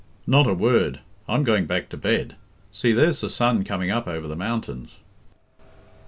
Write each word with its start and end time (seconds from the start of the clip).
"Not 0.25 0.47
a 0.47 0.55
word. 0.55 1.01
I'm 1.27 1.43
going 1.43 1.67
back 1.67 1.87
to 1.89 1.95
bed. 1.97 2.35
See, 2.71 2.91
there's 2.91 3.21
the 3.21 3.29
sun 3.29 3.63
coming 3.63 3.91
up 3.91 4.07
over 4.07 4.27
the 4.27 4.35
mountains." 4.35 4.95